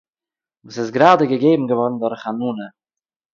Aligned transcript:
וואָס 0.63 0.77
איז 0.81 0.89
גראַדע 0.95 1.25
געגעבן 1.31 1.69
געוואָרן 1.69 1.97
דורך 2.01 2.23
אַ 2.29 2.37
נאָנע 2.39 2.67